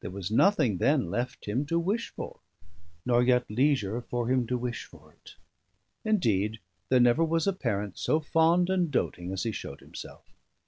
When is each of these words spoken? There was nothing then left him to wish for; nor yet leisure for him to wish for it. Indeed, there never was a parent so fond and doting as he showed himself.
There 0.00 0.10
was 0.10 0.30
nothing 0.30 0.78
then 0.78 1.10
left 1.10 1.44
him 1.44 1.66
to 1.66 1.78
wish 1.78 2.08
for; 2.08 2.40
nor 3.04 3.22
yet 3.22 3.50
leisure 3.50 4.00
for 4.00 4.26
him 4.30 4.46
to 4.46 4.56
wish 4.56 4.86
for 4.86 5.12
it. 5.12 5.34
Indeed, 6.02 6.60
there 6.88 6.98
never 6.98 7.22
was 7.22 7.46
a 7.46 7.52
parent 7.52 7.98
so 7.98 8.18
fond 8.18 8.70
and 8.70 8.90
doting 8.90 9.34
as 9.34 9.42
he 9.42 9.52
showed 9.52 9.80
himself. 9.80 10.24